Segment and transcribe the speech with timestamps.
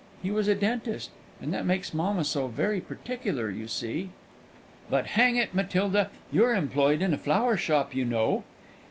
[0.23, 4.09] He was a dentist, and that makes mamma so very particular, you see."
[4.89, 6.09] "But, hang it, Matilda!
[6.31, 8.43] you're employed in a flower shop, you know."